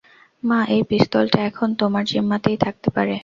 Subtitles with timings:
[0.43, 3.15] মা, এই পিস্তলটা এখন তোমার জিম্মাতেই থাকতে পারে।